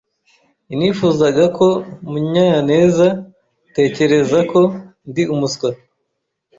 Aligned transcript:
inifuzaga 0.73 1.43
ko 1.57 1.67
Munyanezatekereza 2.11 4.39
ko 4.51 4.61
ndi 5.09 5.23
umuswa. 5.33 5.69